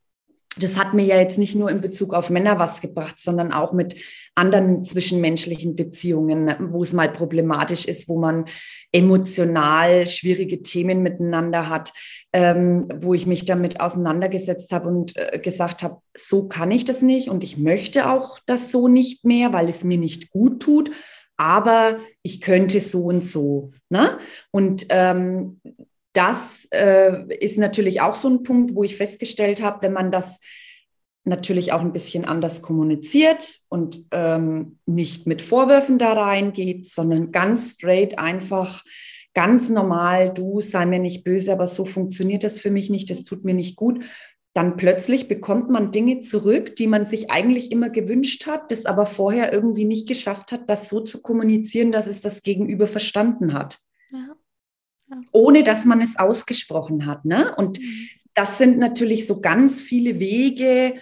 Das 0.59 0.77
hat 0.77 0.93
mir 0.93 1.05
ja 1.05 1.19
jetzt 1.19 1.39
nicht 1.39 1.55
nur 1.55 1.71
in 1.71 1.81
Bezug 1.81 2.13
auf 2.13 2.29
Männer 2.29 2.59
was 2.59 2.81
gebracht, 2.81 3.17
sondern 3.19 3.53
auch 3.53 3.73
mit 3.73 3.97
anderen 4.35 4.85
zwischenmenschlichen 4.85 5.77
Beziehungen, 5.77 6.55
wo 6.73 6.83
es 6.83 6.93
mal 6.93 7.11
problematisch 7.11 7.87
ist, 7.87 8.09
wo 8.09 8.19
man 8.19 8.45
emotional 8.93 10.07
schwierige 10.07 10.63
Themen 10.63 11.03
miteinander 11.03 11.71
hat, 11.71 11.93
ähm, 12.35 12.87
wo 12.97 13.15
ich 13.15 13.27
mich 13.27 13.47
damit 13.47 13.81
auseinandergesetzt 13.81 14.73
habe 14.73 14.89
und 14.89 15.17
äh, 15.17 15.39
gesagt 15.39 15.83
habe, 15.83 15.99
so 16.15 16.49
kann 16.49 16.71
ich 16.71 16.85
das 16.85 17.01
nicht 17.01 17.31
und 17.31 17.43
ich 17.43 17.57
möchte 17.57 18.11
auch 18.11 18.39
das 18.45 18.71
so 18.71 18.89
nicht 18.89 19.25
mehr, 19.25 19.55
weil 19.55 19.69
es 19.71 19.85
mir 19.85 19.99
nicht 19.99 20.31
gut 20.31 20.61
tut 20.61 20.91
aber 21.43 21.99
ich 22.23 22.41
könnte 22.41 22.81
so 22.81 23.07
und 23.07 23.25
so. 23.25 23.73
Ne? 23.89 24.17
Und 24.53 24.87
ähm, 24.91 25.61
das 26.13 26.67
äh, 26.71 27.25
ist 27.39 27.59
natürlich 27.59 28.01
auch 28.01 28.15
so 28.15 28.29
ein 28.29 28.43
Punkt, 28.43 28.75
wo 28.75 28.85
ich 28.85 28.97
festgestellt 28.97 29.63
habe, 29.63 29.83
wenn 29.83 29.93
man 29.93 30.11
das 30.11 30.41
natürlich 31.25 31.73
auch 31.73 31.81
ein 31.81 31.93
bisschen 31.93 32.25
anders 32.25 32.63
kommuniziert 32.63 33.45
und 33.69 34.05
ähm, 34.11 34.79
nicht 34.87 35.27
mit 35.27 35.41
Vorwürfen 35.41 35.99
da 35.99 36.13
reingeht, 36.15 36.87
sondern 36.87 37.31
ganz 37.31 37.73
straight 37.73 38.19
einfach 38.19 38.83
ganz 39.35 39.71
normal, 39.71 40.35
du 40.35 40.61
sei 40.61 40.85
mir 40.85 40.99
nicht 40.99 41.25
böse, 41.25 41.53
aber 41.53 41.67
so 41.67 41.85
funktioniert 41.85 42.45
das 42.45 42.61
für 42.61 42.71
mich 42.71 42.91
nicht, 42.91 43.09
das 43.09 43.25
tut 43.25 43.45
mir 43.45 43.55
nicht 43.55 43.77
gut 43.77 44.05
dann 44.55 44.77
plötzlich 44.77 45.29
bekommt 45.29 45.71
man 45.71 45.93
Dinge 45.93 46.21
zurück, 46.21 46.77
die 46.77 46.87
man 46.87 47.05
sich 47.05 47.31
eigentlich 47.31 47.73
immer 47.73 47.89
gewünscht 47.89 48.47
hat, 48.47 48.71
das 48.71 48.85
aber 48.85 49.07
vorher 49.07 49.53
irgendwie 49.53 49.87
nicht 49.87 50.07
geschafft 50.07 50.53
hat, 50.53 50.69
das 50.69 50.89
so 50.89 51.01
zu 51.01 51.23
kommunizieren, 51.23 51.91
dass 51.91 52.07
es 52.07 52.21
das 52.21 52.43
Gegenüber 52.43 52.87
verstanden 52.87 53.55
hat. 53.55 53.79
Ohne 55.33 55.63
dass 55.63 55.85
man 55.85 56.01
es 56.01 56.19
ausgesprochen 56.19 57.07
hat. 57.07 57.25
Ne? 57.25 57.55
Und 57.57 57.79
mhm. 57.81 58.09
das 58.35 58.59
sind 58.59 58.79
natürlich 58.79 59.27
so 59.27 59.41
ganz 59.41 59.81
viele 59.81 60.21
Wege, 60.21 60.95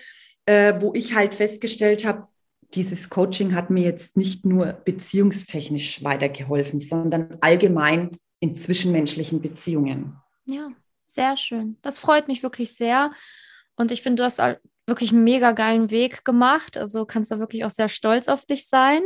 äh, 0.46 0.74
wo 0.80 0.94
ich 0.94 1.14
halt 1.14 1.34
festgestellt 1.34 2.04
habe, 2.04 2.26
dieses 2.74 3.10
Coaching 3.10 3.54
hat 3.54 3.70
mir 3.70 3.82
jetzt 3.82 4.16
nicht 4.16 4.44
nur 4.44 4.72
beziehungstechnisch 4.84 6.04
weitergeholfen, 6.04 6.78
sondern 6.78 7.36
allgemein 7.40 8.18
in 8.38 8.54
zwischenmenschlichen 8.54 9.40
Beziehungen. 9.40 10.16
Ja, 10.46 10.68
sehr 11.06 11.36
schön. 11.36 11.76
Das 11.82 11.98
freut 11.98 12.28
mich 12.28 12.42
wirklich 12.42 12.74
sehr. 12.74 13.12
Und 13.76 13.92
ich 13.92 14.02
finde, 14.02 14.22
du 14.22 14.24
hast 14.24 14.40
wirklich 14.86 15.12
einen 15.12 15.24
mega 15.24 15.52
geilen 15.52 15.90
Weg 15.90 16.24
gemacht. 16.24 16.78
Also 16.78 17.04
kannst 17.04 17.30
du 17.30 17.38
wirklich 17.38 17.64
auch 17.64 17.70
sehr 17.70 17.88
stolz 17.88 18.28
auf 18.28 18.46
dich 18.46 18.66
sein. 18.66 19.02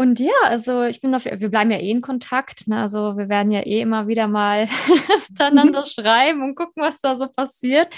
Und 0.00 0.20
ja, 0.20 0.32
also 0.44 0.84
ich 0.84 1.00
bin 1.00 1.12
auf, 1.12 1.24
wir 1.24 1.50
bleiben 1.50 1.72
ja 1.72 1.78
eh 1.78 1.90
in 1.90 2.02
Kontakt. 2.02 2.68
Ne? 2.68 2.80
Also 2.80 3.16
wir 3.16 3.28
werden 3.28 3.50
ja 3.50 3.66
eh 3.66 3.80
immer 3.80 4.06
wieder 4.06 4.28
mal 4.28 4.68
miteinander 5.28 5.84
schreiben 5.84 6.42
und 6.42 6.54
gucken, 6.54 6.82
was 6.82 7.00
da 7.00 7.16
so 7.16 7.26
passiert. 7.26 7.92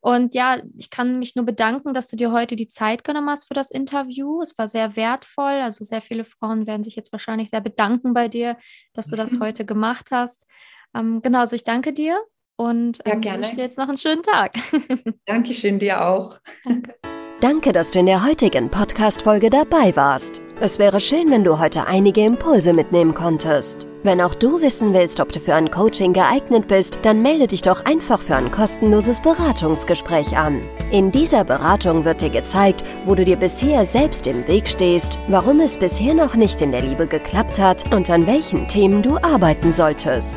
Und 0.00 0.34
ja, 0.34 0.60
ich 0.76 0.90
kann 0.90 1.20
mich 1.20 1.36
nur 1.36 1.44
bedanken, 1.44 1.94
dass 1.94 2.08
du 2.08 2.16
dir 2.16 2.32
heute 2.32 2.56
die 2.56 2.66
Zeit 2.66 3.04
genommen 3.04 3.30
hast 3.30 3.46
für 3.46 3.54
das 3.54 3.70
Interview. 3.70 4.42
Es 4.42 4.58
war 4.58 4.66
sehr 4.66 4.96
wertvoll. 4.96 5.60
Also 5.62 5.84
sehr 5.84 6.00
viele 6.00 6.24
Frauen 6.24 6.66
werden 6.66 6.82
sich 6.82 6.96
jetzt 6.96 7.12
wahrscheinlich 7.12 7.50
sehr 7.50 7.60
bedanken 7.60 8.14
bei 8.14 8.26
dir, 8.26 8.56
dass 8.92 9.06
du 9.06 9.14
das 9.14 9.38
heute 9.38 9.64
gemacht 9.64 10.08
hast. 10.10 10.48
Ähm, 10.92 11.22
genau, 11.22 11.38
also 11.38 11.54
ich 11.54 11.62
danke 11.62 11.92
dir 11.92 12.18
und 12.56 12.98
ähm, 13.04 13.22
ja, 13.22 13.34
wünsche 13.34 13.54
dir 13.54 13.62
jetzt 13.62 13.78
noch 13.78 13.88
einen 13.88 13.96
schönen 13.96 14.24
Tag. 14.24 14.54
Dankeschön 15.26 15.78
dir 15.78 16.04
auch. 16.04 16.40
Danke. 16.64 16.96
Danke, 17.42 17.72
dass 17.72 17.90
du 17.90 17.98
in 17.98 18.06
der 18.06 18.24
heutigen 18.24 18.70
Podcast-Folge 18.70 19.50
dabei 19.50 19.96
warst. 19.96 20.40
Es 20.60 20.78
wäre 20.78 21.00
schön, 21.00 21.28
wenn 21.32 21.42
du 21.42 21.58
heute 21.58 21.88
einige 21.88 22.24
Impulse 22.24 22.72
mitnehmen 22.72 23.14
konntest. 23.14 23.88
Wenn 24.04 24.20
auch 24.20 24.36
du 24.36 24.60
wissen 24.60 24.94
willst, 24.94 25.18
ob 25.18 25.32
du 25.32 25.40
für 25.40 25.56
ein 25.56 25.68
Coaching 25.68 26.12
geeignet 26.12 26.68
bist, 26.68 27.00
dann 27.02 27.20
melde 27.20 27.48
dich 27.48 27.62
doch 27.62 27.84
einfach 27.84 28.22
für 28.22 28.36
ein 28.36 28.52
kostenloses 28.52 29.20
Beratungsgespräch 29.20 30.36
an. 30.36 30.60
In 30.92 31.10
dieser 31.10 31.42
Beratung 31.42 32.04
wird 32.04 32.20
dir 32.20 32.30
gezeigt, 32.30 32.84
wo 33.06 33.16
du 33.16 33.24
dir 33.24 33.36
bisher 33.36 33.86
selbst 33.86 34.28
im 34.28 34.46
Weg 34.46 34.68
stehst, 34.68 35.18
warum 35.26 35.58
es 35.58 35.76
bisher 35.76 36.14
noch 36.14 36.36
nicht 36.36 36.60
in 36.60 36.70
der 36.70 36.82
Liebe 36.82 37.08
geklappt 37.08 37.58
hat 37.58 37.92
und 37.92 38.08
an 38.08 38.28
welchen 38.28 38.68
Themen 38.68 39.02
du 39.02 39.16
arbeiten 39.16 39.72
solltest. 39.72 40.36